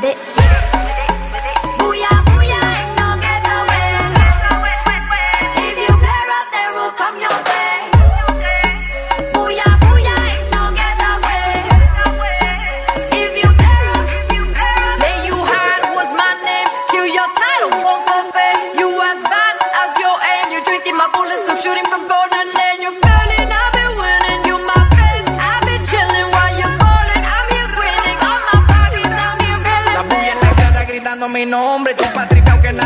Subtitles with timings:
[0.00, 0.47] with it.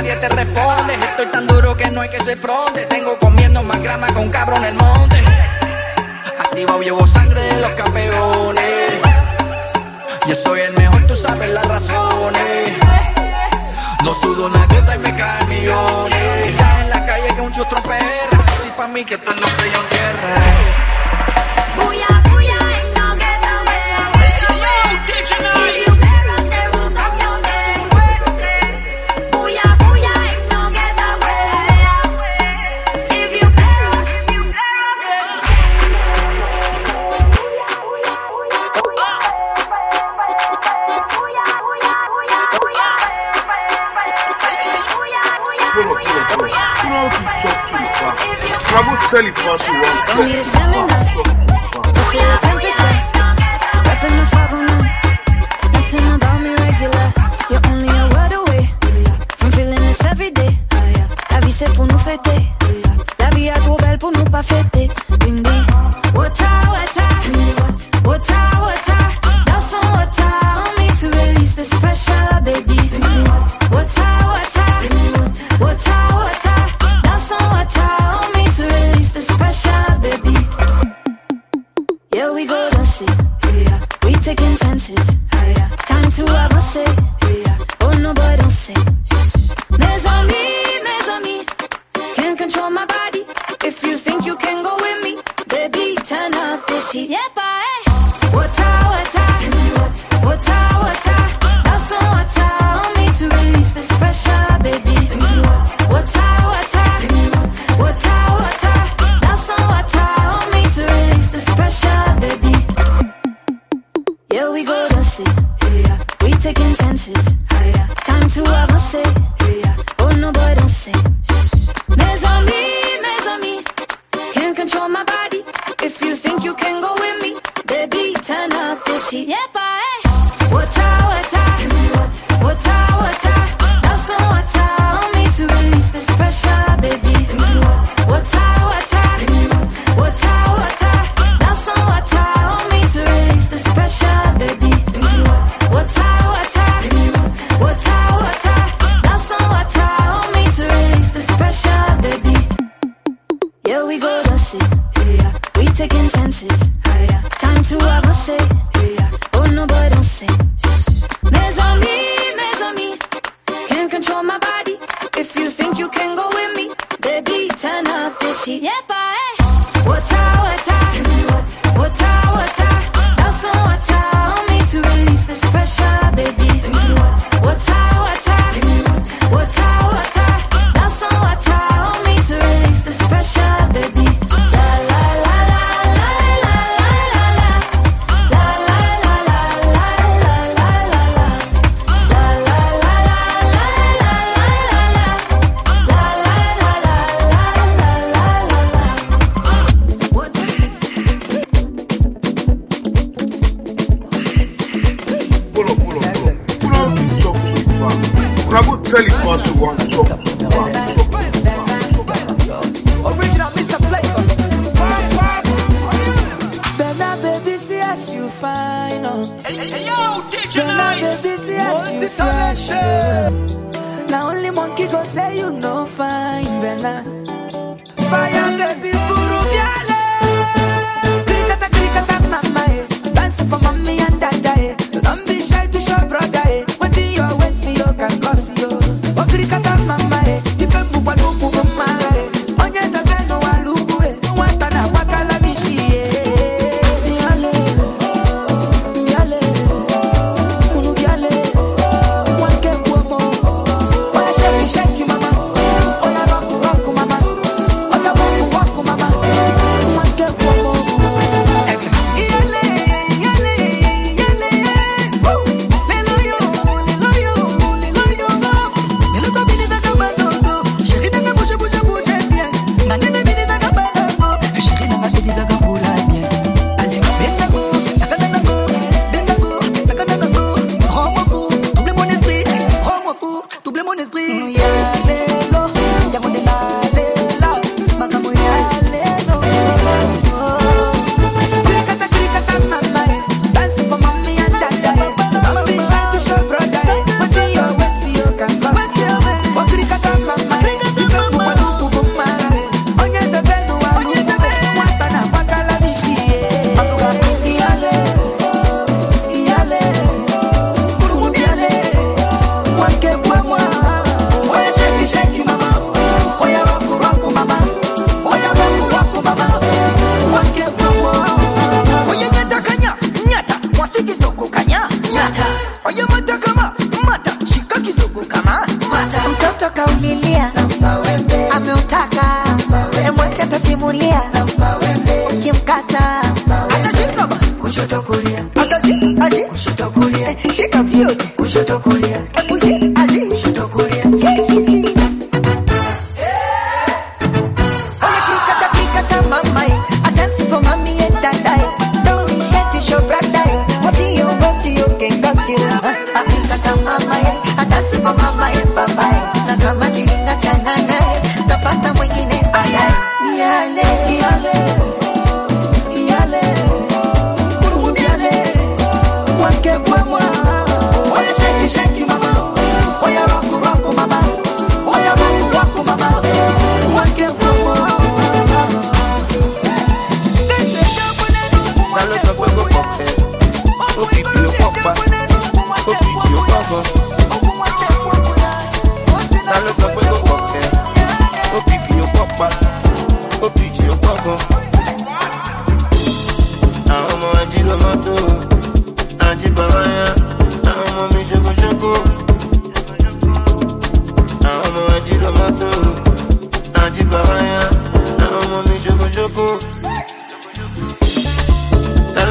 [0.03, 0.95] nadie te responde.
[0.95, 2.87] Estoy tan duro que no hay que ser fronte.
[2.87, 5.25] Tengo comiendo más grama con cabrón en el monte.
[6.39, 8.65] Activado llevo sangre de los campeones.
[10.27, 12.79] Yo soy el mejor, tú sabes las razones.
[14.05, 16.51] No sudo una gota y me caen millones.
[16.51, 18.45] Estás en la calle que un chustro perra.
[18.49, 20.52] Así pa' mí que tú no te yo tierra.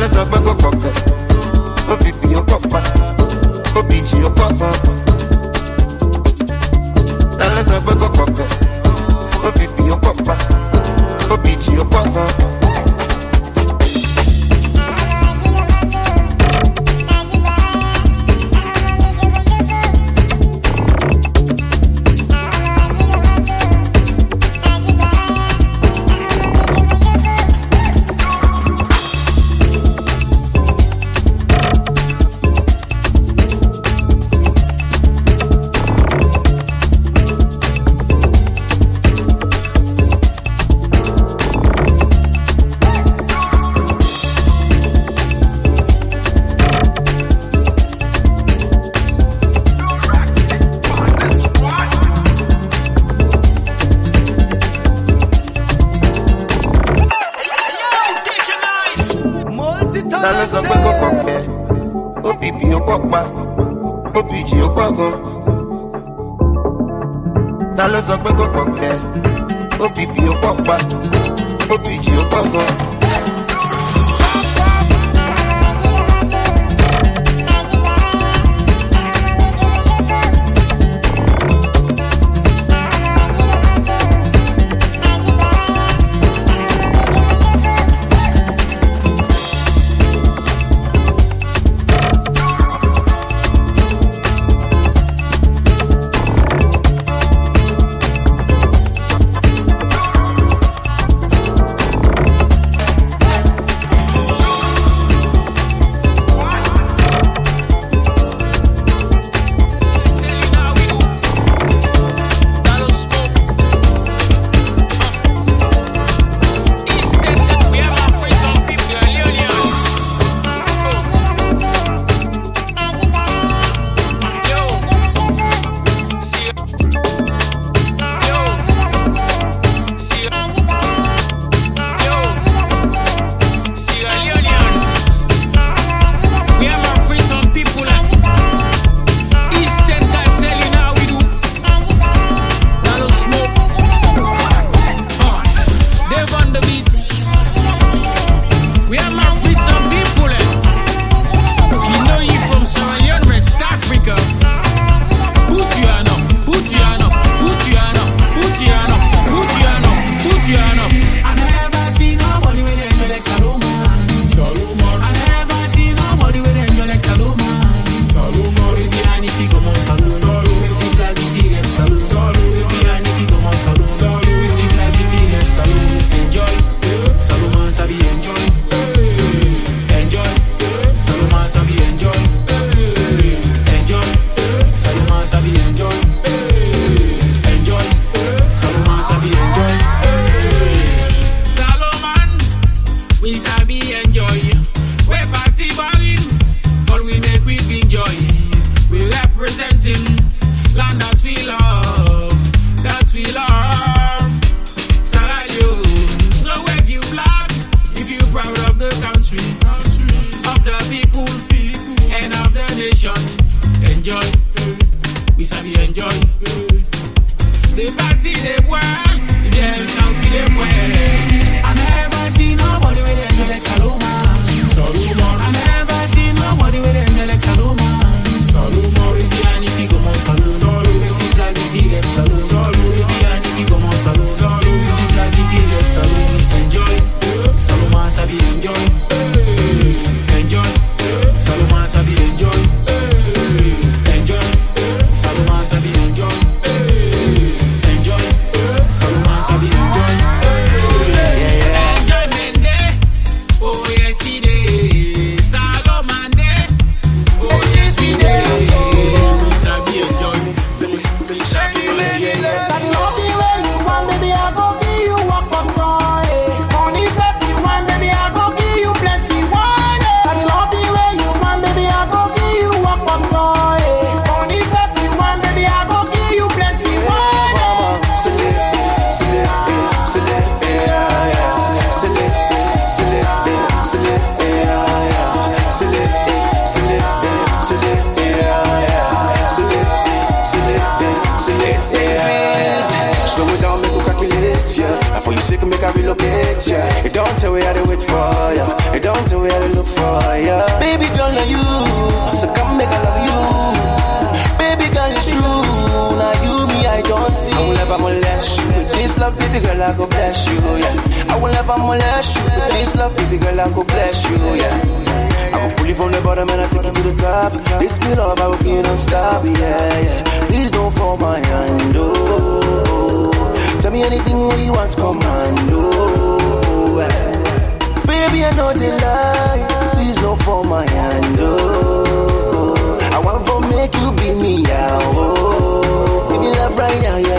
[0.02, 0.92] ọlọ́sọgbọ́n kò pọ̀pọ̀
[1.92, 2.82] òbíbi yóò pọ̀pọ̀
[3.80, 4.70] òbíjì yóò pọ̀pọ̀
[7.46, 8.46] ọlọ́sọgbọ́n kò pọ̀pọ̀
[9.48, 10.36] òbíbi yóò pọ̀pọ̀
[11.34, 12.26] òbíjì yóò pọ̀pọ̀.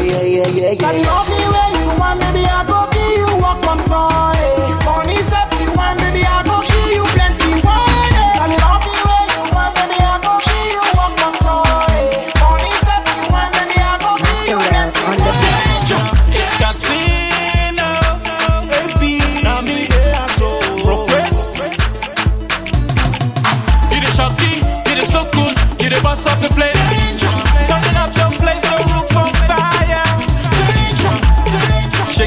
[0.01, 0.75] yeah, yeah, yeah, yeah.
[0.75, 4.12] Can you love me when you want, maybe I go give you, walk, come.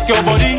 [0.07, 0.54] your body.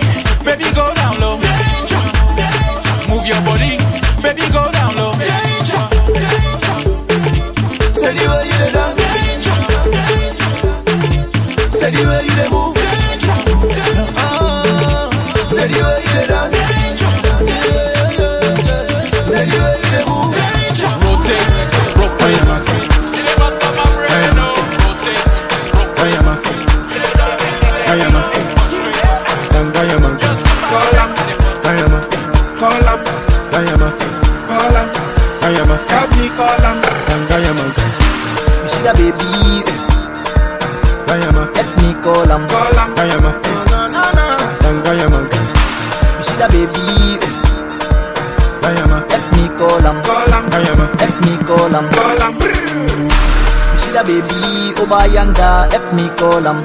[55.77, 56.59] help me call him.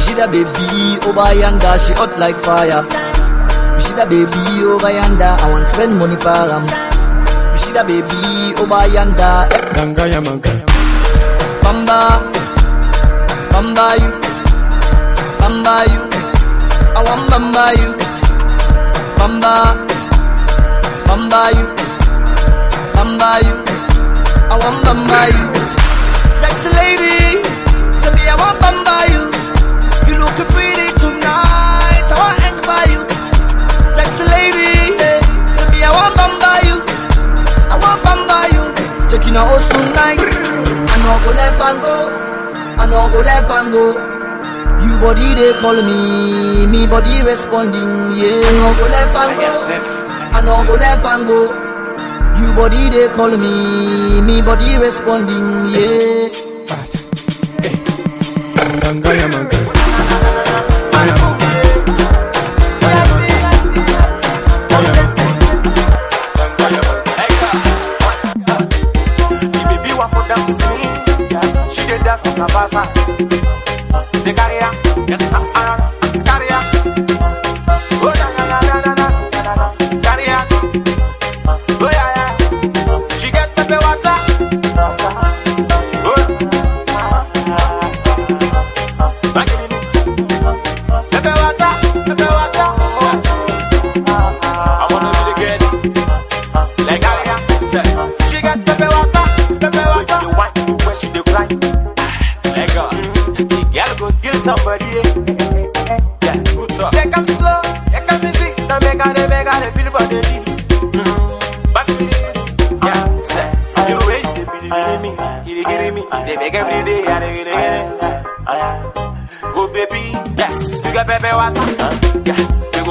[0.00, 2.80] see that baby over yonder, she hot like fire.
[3.76, 6.64] You see that baby over yonder, I want spend money for him.
[7.60, 9.48] see that baby over yonder.
[9.52, 9.60] Eh.
[9.76, 10.52] Ganga yamanka.
[11.62, 12.00] Samba,
[13.52, 14.10] samba you,
[15.40, 16.00] samba you.
[16.96, 17.90] I want samba you,
[19.18, 19.54] samba,
[21.06, 21.66] samba you,
[22.96, 23.54] samba you.
[24.52, 25.53] I want samba you.
[41.82, 41.96] go.
[42.76, 43.84] I no go left and go.
[44.84, 47.90] You body they call me, me body responding.
[48.20, 49.48] Yeah, I no go left and go.
[50.36, 51.40] I no go left and go.
[52.38, 55.70] You body they call me, me body responding.
[55.70, 56.44] Yeah.
[72.68, 73.53] さい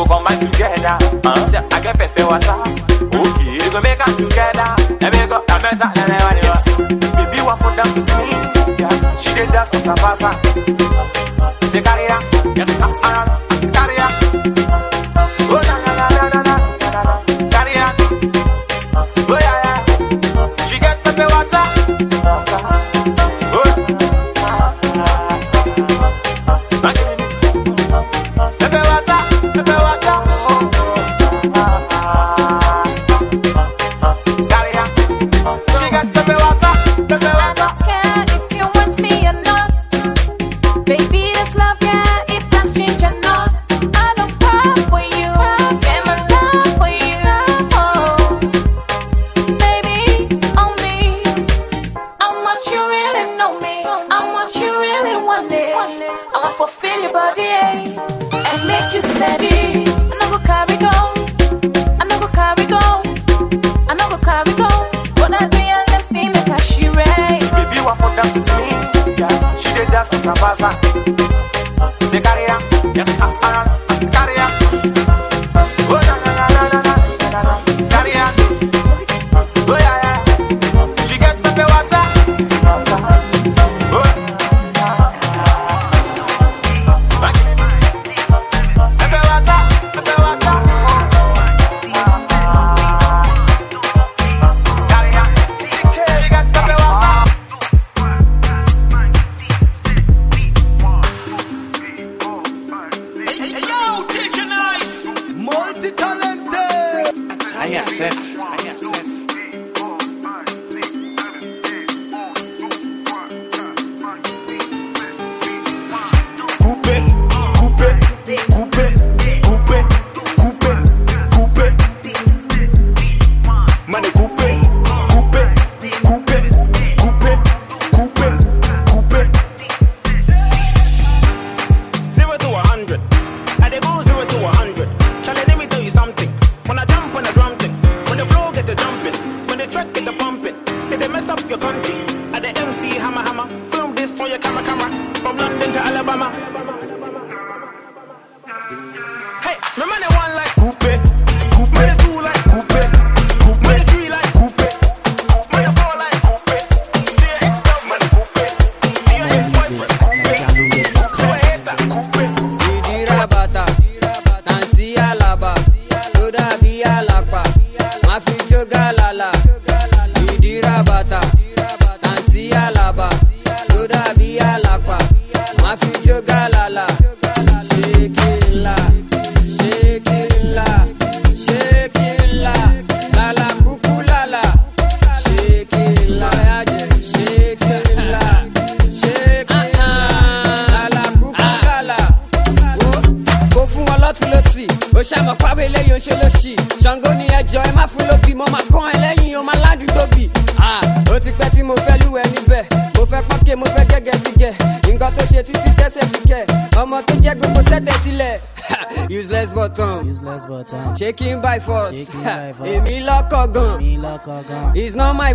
[0.05, 0.97] go combine together.
[1.23, 2.55] Uh, Say, I get pepper water.
[3.13, 4.69] Okay, we go make it together.
[5.01, 6.77] Let me go, I'm better than anyone else.
[6.77, 7.75] Baby, what for?
[7.75, 8.27] dance with me?
[8.79, 10.33] Yeah, she did dance for Sabasa.
[10.33, 11.67] Uh, uh, uh.
[11.67, 12.55] say, carry on.
[12.55, 14.62] Yes, uh, uh, carry on.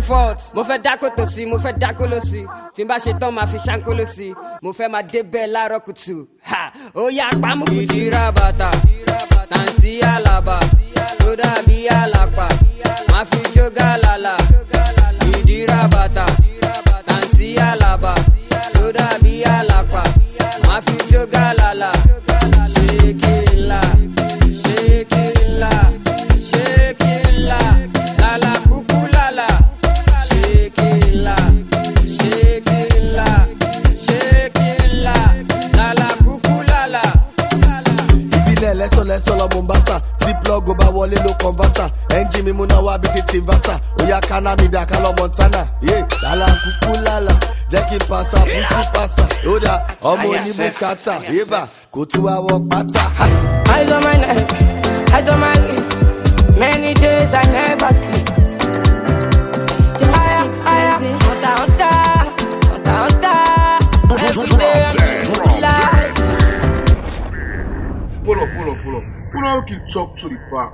[0.09, 0.39] fault.
[0.55, 2.41] mo fẹ́ dákòtò sí mo fẹ́ dákòlò sí
[2.75, 4.27] tí n bá ṣe tán máa fi ṣáńkóló sí
[4.63, 6.15] mo fẹ́ máa débẹ̀ láàárọ̀ kùtù.
[7.01, 7.81] ó yà pamọ́ kùtù.
[7.83, 8.69] ìdíra bàtà
[9.51, 10.57] tàǹtí àlàbà
[11.19, 12.45] tó dàbí àlàpà
[13.11, 14.33] máa fi jógà lálà.
[15.31, 16.25] ìdíra bàtà
[17.07, 18.13] tàǹtí àlàbà
[18.75, 20.01] tó dàbí àlàpà
[20.67, 21.91] máa fi jógà lálà.
[22.73, 22.87] ṣé
[23.21, 23.81] kí n la
[24.63, 24.77] ṣé
[25.11, 25.38] kí n la.
[41.49, 41.89] converter.
[42.13, 43.79] Engine mi múná wá bíi ti inverter.
[44.03, 45.67] Oya kana mi dà ká montana.
[45.81, 47.33] Yé lálá kúkú lálá
[47.71, 49.73] jẹ́ kí n pàṣà bùsù pàṣà lódà
[50.09, 51.61] ọmọ oníbùkátà yébà
[51.93, 53.03] kò tú àwọ̀ pátá.
[53.73, 54.51] eyes on my neck
[55.13, 55.89] eyes on my lips.
[56.59, 58.27] Many days i never sleep.
[60.21, 60.41] Aya
[60.73, 60.95] aya.
[61.31, 61.89] ọ̀tá ọ̀tá
[62.75, 63.33] ọ̀tá ọ̀tá
[64.27, 66.15] everyday I feel like.
[68.25, 69.03] Pull up, pull up, pull up.
[69.31, 70.71] Who now can talk to the back?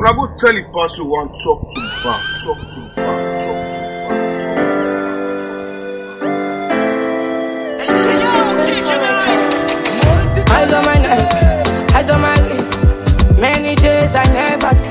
[0.00, 1.80] Una go tell the person you want talk to.
[2.04, 2.22] Talk
[2.70, 3.18] to back.
[3.42, 3.78] Talk to
[10.36, 13.40] the Eyes on my neck, eyes on my wrist.
[13.40, 14.87] Many days I never.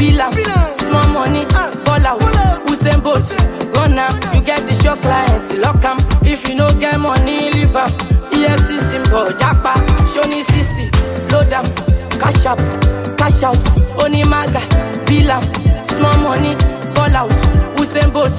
[0.00, 0.32] Bilam,
[0.80, 1.44] small money,
[1.84, 2.20] ball out,
[2.68, 3.30] Usain Bolt,
[3.76, 7.86] am, you get the show clients, lock am, if you no get money, leave am,
[8.32, 9.74] EFC symbol, Japa,
[10.14, 10.86] Johnny Sisi,
[11.30, 11.66] load up,
[12.18, 12.58] cash up,
[13.18, 13.56] cash out,
[14.00, 14.60] Onimaga,
[15.04, 15.44] Bilam,
[15.92, 16.54] small money,
[16.94, 17.30] ball out,
[17.76, 18.32] Usain Bolt,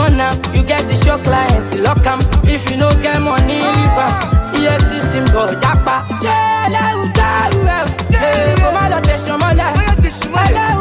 [0.00, 4.42] am, you get the show clients, lock am, if you no get money, leave am.
[4.62, 5.96] EFC symbol japa.
[6.22, 7.84] Ẹlẹ́rù dárú ẹ̀,
[8.28, 9.91] ẹ̀ kò má lọ tẹ̀sán
[10.34, 10.72] mọ́lẹ̀.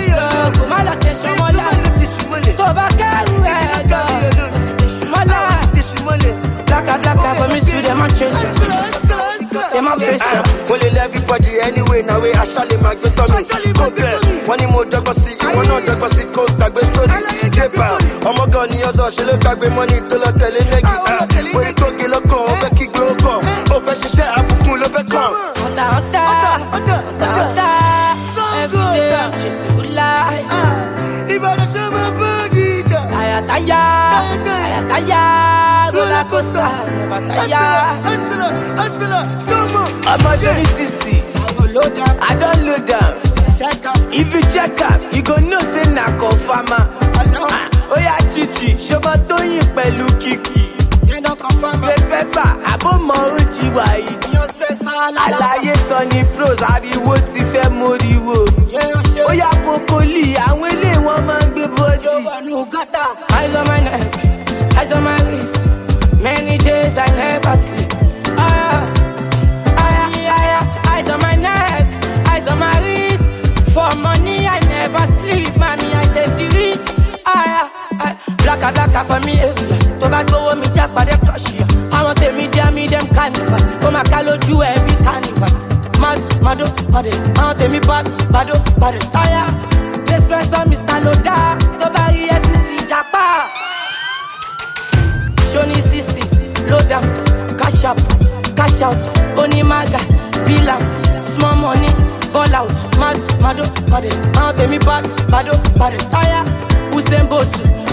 [0.00, 0.16] You.
[0.16, 0.32] You.
[11.04, 12.02] everybody anyway
[19.76, 20.62] mọ́ni tó tẹ̀lé.
[25.62, 26.61] Hunter, hunter,
[34.92, 36.68] aya taya, roller coaster,
[37.08, 37.52] never tire.
[40.12, 41.14] ọmọ sori sisi.
[42.20, 43.14] I don load am
[44.12, 46.78] if you check am you go know say na confama
[47.94, 50.62] oya chichi ṣọmọ tóyìn pẹ̀lú kìkì.
[51.82, 54.12] Gbẹgbẹsà àbọ̀mọ̀ ojì wàyí
[55.24, 58.36] àlàyé sọ ní pros ariwo ti fẹ́ moriwo
[59.30, 62.08] oya pokoli àwọn ilé wọn máa ń gbé bọ́dì.
[63.36, 64.02] Eyes on my neck,
[64.92, 66.22] eyes on my wrist.
[66.22, 67.92] Many days I never sleep.
[68.38, 68.84] Aya,
[69.78, 70.04] aya,
[70.38, 73.22] aya, eyes on my neck, eyes on my wrist.
[73.72, 76.86] For money I never sleep, mommy I take the risk.
[77.26, 79.48] Aya, aya, blaka blaka for me eh.
[79.48, 79.78] area.
[80.12, 81.66] Bá gbowó mi já padà kọ̀ṣìyà.
[81.96, 83.62] Àwọn tèmi dí àmì dem carnival.
[83.86, 85.52] Ó máa ká lójú ẹbí carnival.
[86.02, 87.26] Mad, oh, mado, modest.
[87.40, 89.14] Àwọn tèmi bad, bado, oh, baddest.
[89.16, 89.46] Aya,
[90.14, 90.70] Espresso Mr.
[90.70, 90.71] Loda.
[97.82, 97.96] Cash up,
[98.56, 98.94] cash out,
[99.36, 99.98] Onimaga,
[100.46, 100.80] Bilam,
[101.34, 101.88] small money,
[102.32, 106.44] ball out, mad, mado, modest, àwọn tèmi bad, bado, baddest, aya,
[106.94, 107.48] Usain Bolt,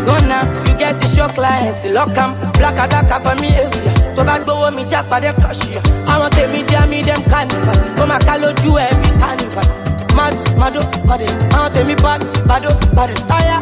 [0.07, 4.37] am, you get the show clients, lock am, black adaka for me area, tó bá
[4.39, 8.77] gbowó mi já padà kọ̀ṣìyà, àwọn tèmi dí àmì dem carnival, ó máa ká lójú
[8.77, 9.67] ẹbí carnival,
[10.15, 13.59] mad, mado, modest, àwọn tèmi bad, bado, baddest, aya,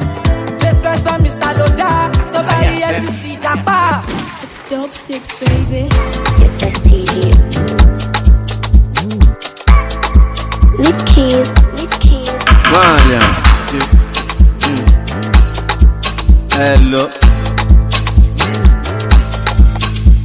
[0.68, 1.52] Espresso Mr.
[1.58, 4.02] Loda, tó bá rí SCC japa.
[4.50, 5.90] It's dope sticks, baby.
[6.40, 7.12] It's STG.
[10.80, 11.50] Leave keys.
[11.76, 12.32] Leave keys.
[12.72, 13.20] Malia.
[13.74, 13.88] Mm,
[14.64, 14.84] mm.
[16.54, 17.27] Hello.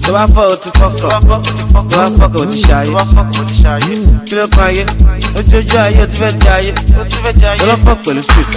[0.02, 1.08] Tó bá fọ́ o ti fọ́kọ̀
[1.90, 2.90] tó bá fọ́kọ̀ o ti ṣayé
[4.26, 4.84] kí ló kan ayé?
[5.38, 6.72] Ojoojú ayé o ti fẹ́ jẹ ayé.
[7.58, 8.48] Tó lọ́ fọ́ pẹ̀lú street.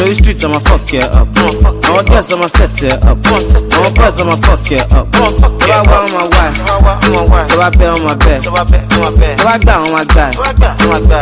[0.00, 1.28] Lórí street ọmọ fọ́ọ̀kì ẹ̀ up.
[1.86, 3.18] Àwọn girls ọmọ set ẹ̀ up.
[3.76, 5.06] Àwọn boys ọmọ fọ́ọ̀kì ẹ̀ up.
[5.12, 6.44] Tó bá wá ọmọ wá
[7.48, 8.40] tó bá bẹ́ ọmọ bẹ́
[9.38, 10.30] tó bá gbà ọmọ ẹ̀.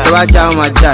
[0.04, 0.92] Tó bá já ọmọ já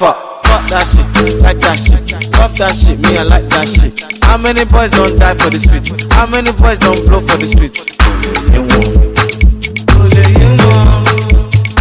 [0.00, 0.27] fọ́.
[0.48, 1.06] Fuck that shit,
[1.42, 2.00] like that shit.
[2.34, 4.00] Fuck that shit, me I like that shit.
[4.24, 5.92] How many boys don't die for the street?
[6.12, 7.76] How many boys don't blow for the street?
[8.52, 9.08] You won't.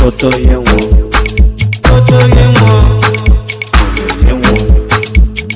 [0.07, 1.13] Toto you won't.
[1.83, 3.03] Toto you won't.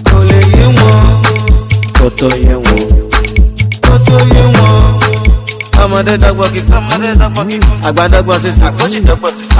[0.05, 0.25] Toto
[2.35, 3.11] you won't.
[3.81, 5.10] Toto you won't.
[5.83, 6.77] Ọmọdé dọgbọ kíkọ
[7.87, 8.67] àgbà dọgbọ sísè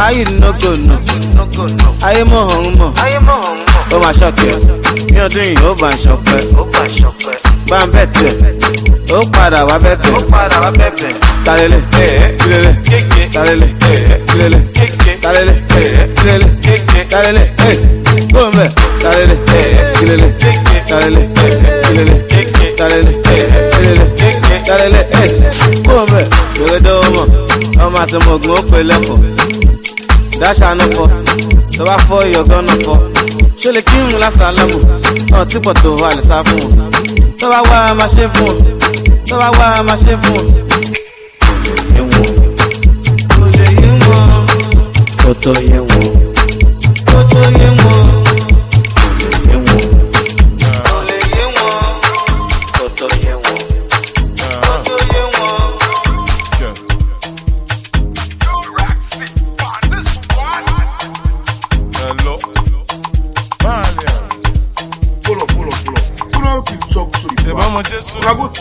[0.06, 0.96] ayé nógò nù
[2.08, 2.88] ayé mọ ọhún mọ
[3.92, 4.52] ó máa ṣọkẹ
[5.12, 6.38] ní ọdún yìí ó bá ń ṣọpẹ.
[7.70, 8.32] Bá ń bẹ tiẹ.
[9.16, 11.10] Ó padà wá bẹbẹ
[11.46, 12.72] talele tilele.
[13.34, 13.68] talele
[14.32, 14.60] tilele.
[15.22, 16.48] talele tilele.
[17.10, 17.44] Talele
[18.30, 18.66] gbọmọbẹ
[19.04, 19.36] talele
[20.00, 20.28] tilele.
[20.90, 22.16] talele tilele.
[22.78, 23.12] Talele
[24.68, 25.41] lélẹ̀ ẹ̀
[25.92, 26.24] kó o mẹ́
[26.60, 27.26] lórí dọ́wọ́ mọ̀
[27.86, 29.20] ọmọ ọmọ ogun ó pè lẹ́kọ̀ọ́
[30.42, 31.04] dáṣà náà fọ
[31.78, 32.94] tó bá fọ ìyọ̀gán náà fọ.
[33.62, 34.78] Ṣó lè kírun lásán lámù
[35.32, 36.92] náà tí pọ̀ tó wà lè sá fún wọn.
[37.40, 38.58] Tó bá wá máa ṣe fún wọn.
[39.30, 40.46] Tó bá wá máa ṣe fún wọn.
[43.36, 44.46] kò lè yé wọn
[45.24, 46.06] kò tó yé wọn
[47.10, 47.68] kò tó yé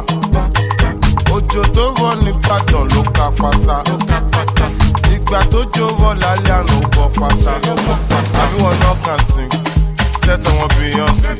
[1.34, 3.76] Òjò tó rọ̀ nìbàdàn ló ka pátá.
[5.28, 7.52] Ìgbà tó jó rọ̀ lálẹ́ àná bọ́ pátá.
[8.42, 9.42] Àbí wọn náà kàn sí,
[10.24, 11.32] sẹ́tọ̀ wọn Beyonce.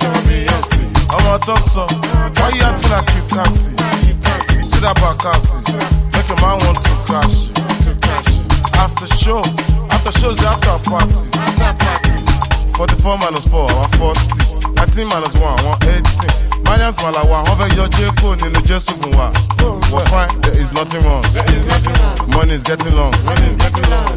[1.16, 1.84] Ọmọ tó sọ,
[2.36, 3.70] wáyé àtúnà kí kàsì.
[4.70, 5.56] Sídà bàkàsì,
[6.12, 7.38] make a man want to crash.
[8.82, 9.42] After show,
[9.90, 11.24] after shows, after party.
[12.76, 14.57] 44 minus 4, àwọn 40.
[14.98, 16.02] 19 minus 1, àwọn 18.
[16.64, 19.30] Mariams Malawa, wọ́n fẹ́ yọ Jẹ́kọ̀ nínú Jésù fún wa.
[19.92, 21.24] We're fine, there is nothing wrong.
[22.34, 23.12] Money is getting long.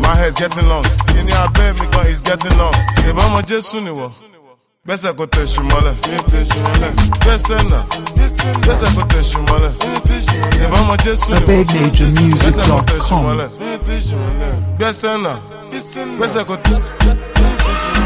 [0.02, 0.84] My hair is getting long.
[1.08, 2.74] Kíni abẹ́ mi gan is getting long.
[3.10, 4.10] Ìbọn ọmọ Jésù ni wọ̀.
[4.86, 5.94] Gbẹ́sẹ̀ kò tẹ̀sù mọ́lẹ̀.
[7.22, 7.84] Gbẹ́sẹ̀ náà.
[8.64, 9.72] Gbẹ́sẹ̀ kò tẹ̀sù mọ́lẹ̀.
[10.66, 11.66] Ìbọn ọmọ Jésù ni wọ̀.
[12.42, 13.48] Gbẹ́sẹ̀ kò tẹ̀sù mọ́lẹ̀.
[14.78, 15.36] Gbẹ́sẹ̀ náà.
[16.18, 17.21] Gbẹ́sẹ̀ kò tẹ̀sù mọ́lẹ̀.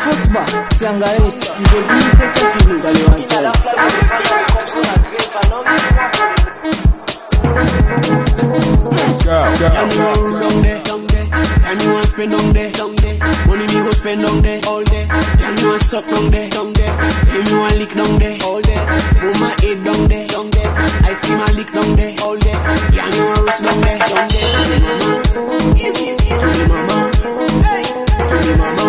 [0.00, 0.42] Una wait for spa.
[0.76, 3.10] Siangares, you you.
[9.70, 11.28] Anyone rule down there, down there.
[11.66, 12.30] Anyone spend.
[13.46, 15.08] Money me go spend down there, all day.
[15.40, 16.94] Anyone suck down there, down there.
[17.30, 18.86] Anyone lick down there, all day.
[19.84, 20.70] Down there, down there.
[21.10, 22.54] Ice cream I lick down there, all day.
[23.00, 24.50] Anyone roast down there, down there.
[26.40, 28.79] To mama, to the mama, to mama,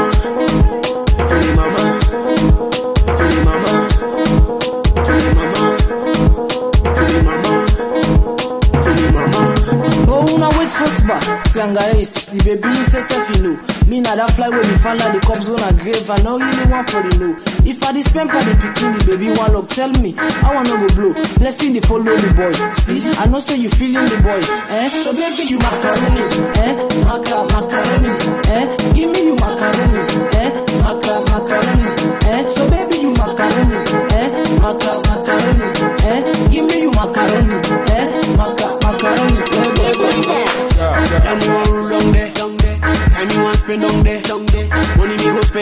[14.22, 16.10] that fly where the fan like the cops gonna grave.
[16.10, 17.34] I know really want for the know.
[17.66, 20.14] If I the spend for the pikin, the baby one look, tell me.
[20.18, 21.14] I wanna go blow.
[21.42, 22.54] Blessing the follow the boy.
[22.86, 24.42] See, I know say you feeling the boy.
[24.78, 24.90] Eh?
[24.90, 26.22] So baby you macaroni.
[26.62, 26.74] Eh?
[27.02, 28.12] Maca macaroni.
[28.46, 28.66] Eh?
[28.94, 30.31] Give me you macaroni.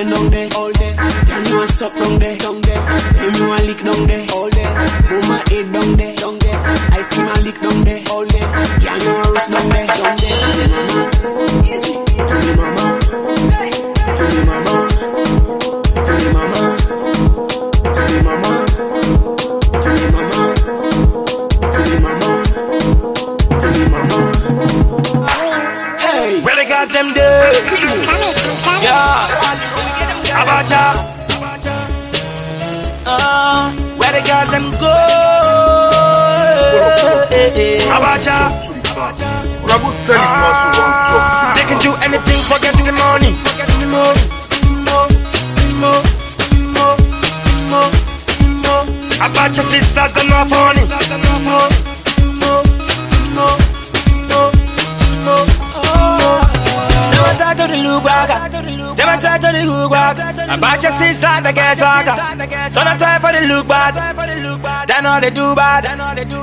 [0.10, 0.96] Me down there, all day.
[1.30, 2.82] Anyone suck down there, down there.
[3.20, 4.74] Anyone lick down there, all day.
[5.08, 6.60] Put my head down there, down there.
[6.98, 8.44] Ice cream I lick down there, all day.
[8.90, 10.38] Anyone roast down there, down there.
[10.40, 11.10] To the mama,
[12.28, 12.86] to the mama,
[13.60, 13.72] hey,
[14.18, 14.76] to the mama,
[16.06, 16.62] to the mama,
[17.84, 18.54] to the mama,
[19.84, 20.42] to the mama,
[21.62, 22.32] to the mama,
[23.60, 23.90] to the
[30.80, 31.76] Abacha.
[33.06, 34.96] Uh, where the girls them go?
[37.96, 38.38] Abacha.
[39.68, 41.56] Rebel tell you.
[41.56, 43.34] They can do anything, for getting the money.
[49.20, 51.89] Abacha sisters, they're not funny.
[59.00, 60.20] Dem a try to the hook back.
[60.20, 62.20] And batch your sis like the guest soccer.
[62.76, 63.96] So they try for the look bad.
[64.90, 65.88] then all they do bad.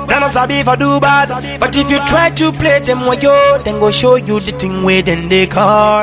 [0.08, 1.28] They know sabi for do bad.
[1.60, 4.84] But if you try to play them with yo, then go show you the thing
[4.84, 6.00] where then they call.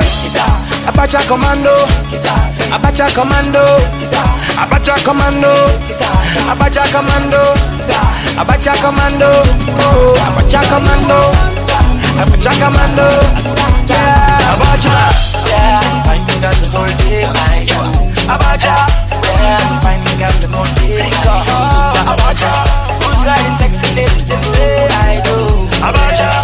[0.85, 1.73] Apache commando.
[2.69, 3.65] Apache commando.
[4.61, 5.53] Apache commando.
[6.53, 7.41] Apache commando.
[8.37, 9.29] Apache commando.
[9.89, 11.19] Oh, Apache commando.
[12.21, 13.07] Apache commando.
[13.89, 14.93] Yeah, Apache.
[15.49, 15.92] Yeah.
[16.05, 17.69] Fine fingers to hold it like
[18.27, 18.75] Abaja
[19.83, 21.13] Fine fingers to hold it like
[22.11, 22.51] Abaja
[23.03, 25.37] Who's like the sexy ladies in the way I do.
[25.79, 26.42] Abaja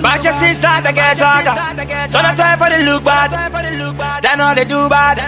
[0.00, 1.52] About your sisters, I get saga.
[2.08, 4.22] Don't try for the look bad.
[4.22, 5.18] then all they do bad.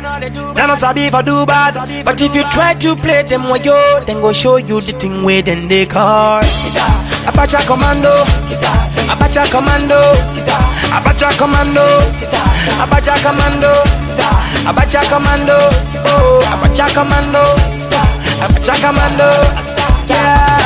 [0.56, 1.74] Then all sabi for do bad.
[2.06, 5.24] But if you try to play them with yo, then go show you the thing
[5.24, 6.40] where then they call.
[7.28, 8.24] Apache commando.
[9.12, 10.00] Apache commando.
[10.96, 11.84] Apache commando.
[12.80, 13.72] Apache commando.
[14.64, 15.58] Apache commando.
[16.08, 17.44] Oh, Apache commando.
[18.40, 19.61] Apache commando.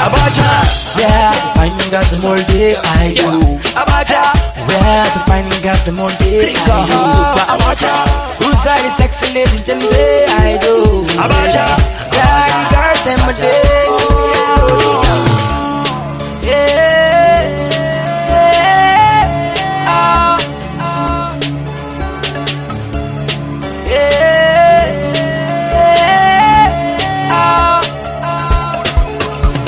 [0.07, 0.49] Abacha.
[0.97, 3.27] where Yeah, finding God the more day I do.
[3.81, 4.23] Abacha.
[4.69, 7.01] where to finding God the more day I do.
[7.55, 7.93] Abacha.
[8.43, 11.03] Who's all the sexy ladies them day I do.
[11.19, 11.67] Abacha.
[12.15, 13.87] Yeah, you got them a day.
[16.47, 16.96] Yeah.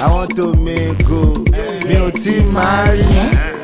[0.00, 1.20] I want to make go.
[1.88, 3.57] Mi ò tí máa rí.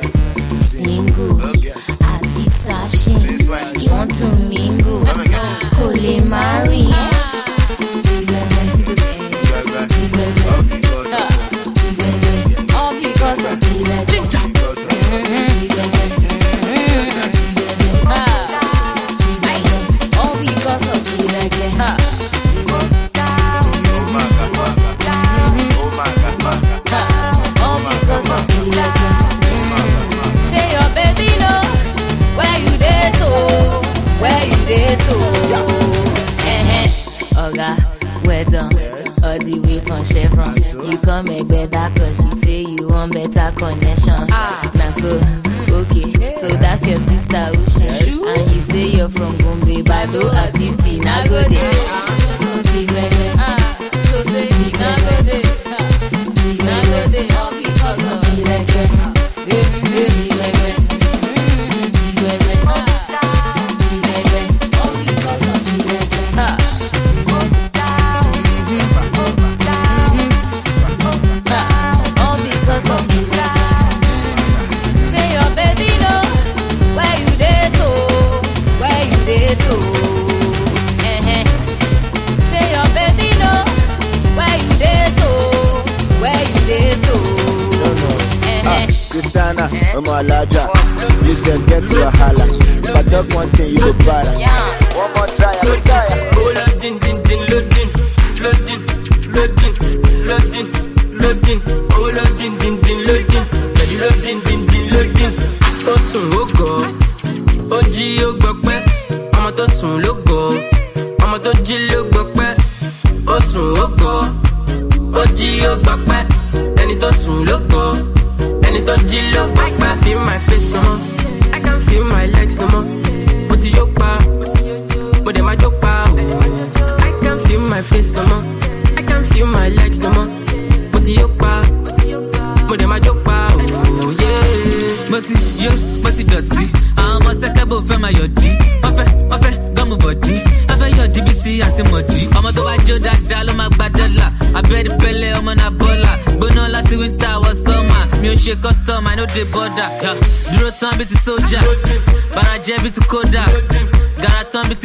[101.24, 101.73] baby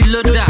[0.10, 0.49] Loda.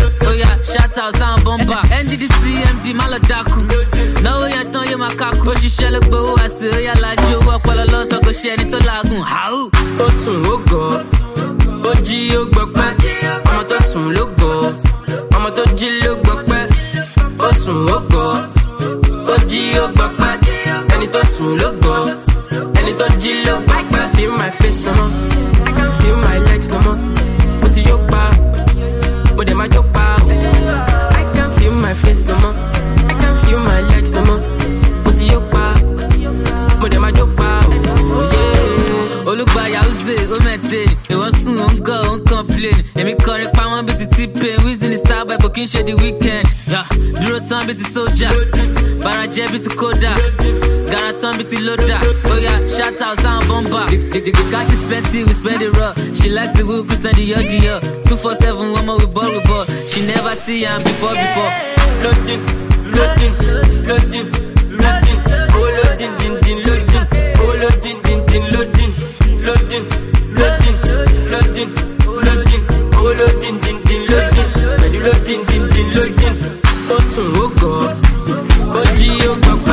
[54.89, 55.93] Plenty, we spend it raw.
[56.17, 57.13] She likes the way Christian.
[58.03, 59.65] Two four seven, one more with ball with ball.
[59.89, 61.51] She never see am before before.
[62.03, 62.41] Loading,
[62.97, 63.35] loading,
[63.85, 64.27] loading,
[64.81, 65.19] loading.
[65.53, 67.05] Oh loading, din din loading.
[67.37, 68.91] Oh loading, din din loading.
[69.45, 69.85] Loading,
[70.39, 70.77] loading,
[71.31, 71.71] loading,
[72.25, 72.63] loading.
[72.97, 74.49] Oh loading, din din loading.
[74.81, 76.37] Pẹ̀lú loading, din din loading.
[76.89, 77.93] Ó sùn ó gọ̀,
[78.79, 79.68] ó jí ó gbọ̀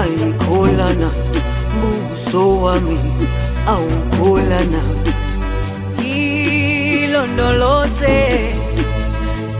[0.00, 1.08] ayikholana
[1.80, 2.98] buso wami
[3.68, 4.80] awukholana.
[6.96, 8.16] Ilondoloze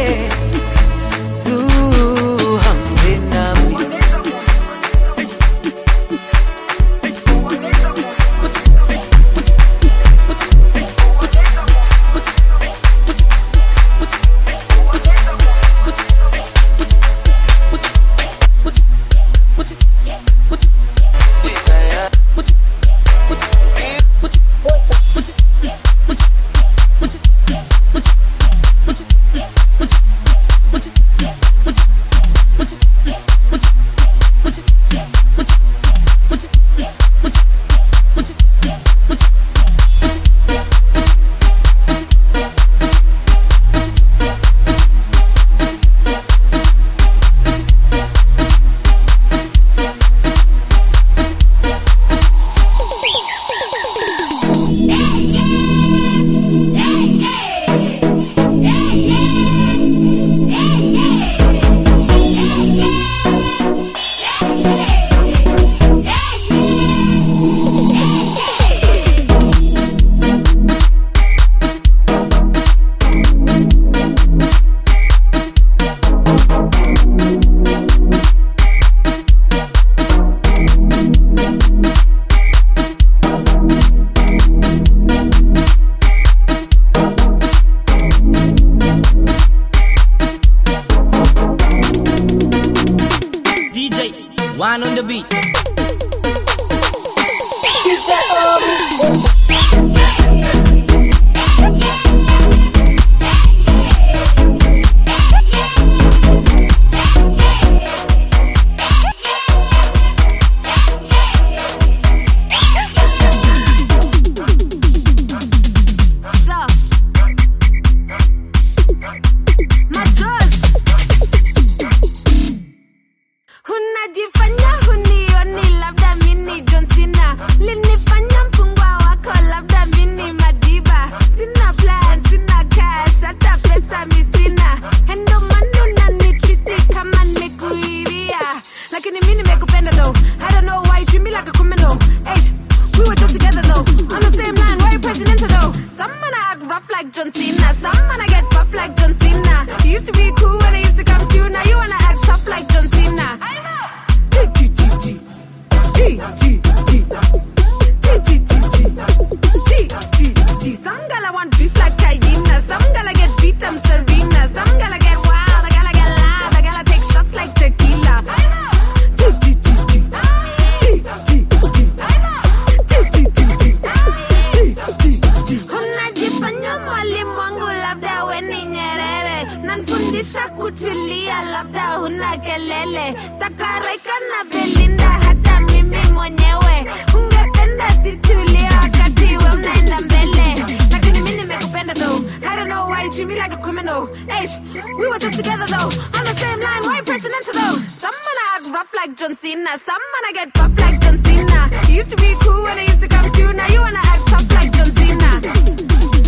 [196.26, 200.06] on the same line why president though some man act rough like John Cena some
[200.12, 203.02] man I get buff like John Cena you used to be cool when I used
[203.02, 205.30] to come you now you wanna act tough like John Cena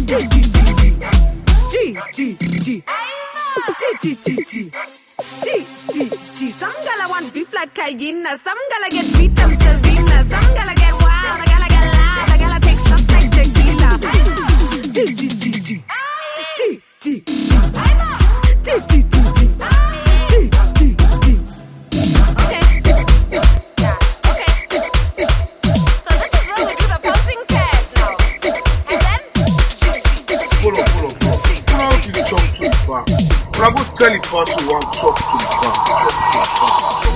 [0.10, 0.60] G G G
[1.72, 2.36] G G G
[4.02, 4.72] G G G
[5.93, 10.54] G G Some gala want beef like hyena Some gala get beat, I'm Serena Some
[10.54, 13.91] gala get wild, I gala get loud I gala take shots like tequila
[14.93, 15.57] G G G
[33.98, 37.07] Tell it what you want, talk to the it.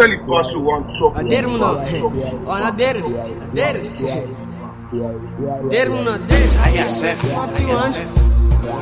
[0.00, 1.76] Jeżeli poseł on co Dermuno,
[2.46, 2.96] ona der,
[3.54, 3.76] der,
[5.70, 6.56] dermuno des.
[6.74, 7.34] ISF,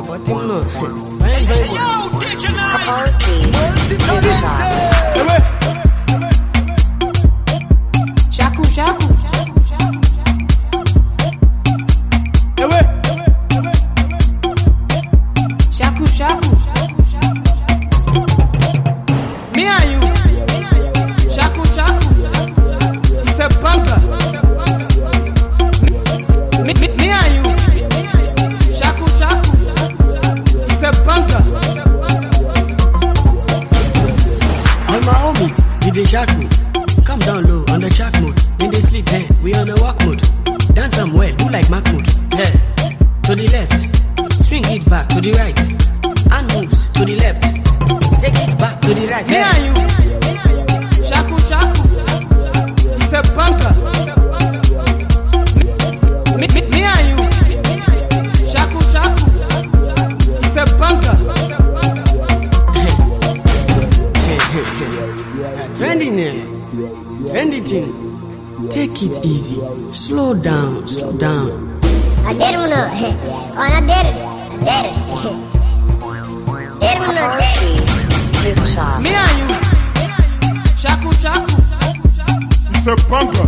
[0.08, 0.54] Batimno,
[1.18, 1.64] vem, vem.
[1.74, 2.18] Yo,
[3.88, 5.57] digitalize.
[37.04, 38.38] Come down low on the track mode.
[38.60, 40.22] In the sleep, hey, we on the walk mode.
[40.74, 42.06] Dance some well, who like Mahmoud?
[42.32, 42.50] Yeah.
[43.24, 45.67] To the left, swing it back to the right.
[69.28, 69.60] easy.
[69.92, 71.78] Slow down, slow down.
[72.24, 72.88] i did it adere.
[76.80, 77.58] Adérmelo, adere.
[79.04, 79.46] Me and you.
[80.80, 81.56] Shaku, shaku.
[82.74, 83.47] It's a puzzle.